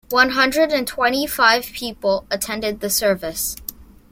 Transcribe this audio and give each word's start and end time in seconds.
One 0.09 0.31
hundred 0.31 0.71
and 0.71 0.87
twenty-five 0.87 1.65
people 1.73 2.25
attended 2.31 2.79
the 2.79 2.89
service. 2.89 3.55